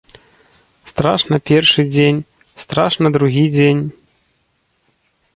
[0.91, 2.21] Страшна першы дзень,
[2.63, 3.81] страшна другі дзень.